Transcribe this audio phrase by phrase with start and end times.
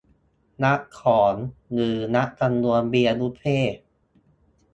[0.63, 1.33] นับของ
[1.71, 3.81] หรือนับจำนวนเบียร์บุฟเฟต์